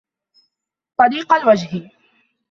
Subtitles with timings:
[0.97, 1.89] طَلِيقَ الْوَجْهِ